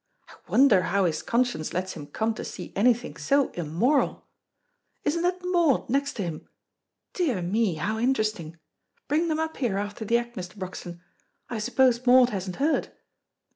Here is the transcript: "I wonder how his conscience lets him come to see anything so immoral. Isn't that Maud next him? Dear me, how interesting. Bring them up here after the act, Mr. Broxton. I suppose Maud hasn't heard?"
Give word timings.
"I 0.27 0.33
wonder 0.47 0.81
how 0.81 1.05
his 1.05 1.21
conscience 1.21 1.75
lets 1.75 1.93
him 1.93 2.07
come 2.07 2.33
to 2.33 2.43
see 2.43 2.73
anything 2.75 3.17
so 3.17 3.49
immoral. 3.51 4.25
Isn't 5.03 5.21
that 5.21 5.45
Maud 5.45 5.91
next 5.91 6.17
him? 6.17 6.49
Dear 7.13 7.43
me, 7.43 7.75
how 7.75 7.99
interesting. 7.99 8.57
Bring 9.07 9.27
them 9.27 9.37
up 9.39 9.57
here 9.57 9.77
after 9.77 10.03
the 10.03 10.17
act, 10.17 10.35
Mr. 10.35 10.55
Broxton. 10.57 11.01
I 11.51 11.59
suppose 11.59 12.07
Maud 12.07 12.31
hasn't 12.31 12.55
heard?" 12.55 12.91